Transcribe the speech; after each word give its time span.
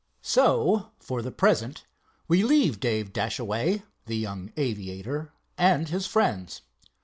So, 0.23 0.93
for 0.99 1.21
the 1.21 1.29
present, 1.31 1.85
we 2.27 2.43
leave 2.43 2.79
Dave 2.79 3.13
Dashaway, 3.13 3.83
the 4.07 4.17
young 4.17 4.51
aviator, 4.57 5.31
and 5.59 5.89
his 5.89 6.07
friends. 6.07 6.63